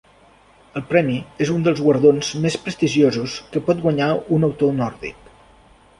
[0.79, 5.35] El premi és un dels guardons més prestigiosos que pot guanyar un autor nòrdic.